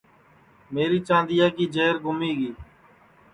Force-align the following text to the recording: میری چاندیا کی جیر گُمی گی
میری 0.73 0.99
چاندیا 1.07 1.47
کی 1.55 1.65
جیر 1.73 1.95
گُمی 2.03 2.31
گی 2.39 2.49